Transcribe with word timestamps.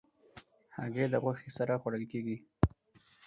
هګۍ 0.77 1.05
د 1.11 1.15
غوښې 1.23 1.49
سره 1.57 1.73
خوړل 1.81 2.03
کېږي. 2.11 2.37